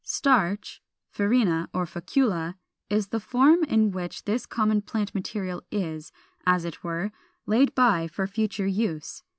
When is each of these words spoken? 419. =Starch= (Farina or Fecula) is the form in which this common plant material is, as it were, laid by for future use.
419. 0.03 0.09
=Starch= 0.57 0.81
(Farina 1.11 1.69
or 1.75 1.85
Fecula) 1.85 2.57
is 2.89 3.09
the 3.09 3.19
form 3.19 3.63
in 3.65 3.91
which 3.91 4.23
this 4.25 4.47
common 4.47 4.81
plant 4.81 5.13
material 5.13 5.61
is, 5.69 6.11
as 6.43 6.65
it 6.65 6.83
were, 6.83 7.11
laid 7.45 7.75
by 7.75 8.07
for 8.07 8.25
future 8.25 8.65
use. 8.65 9.21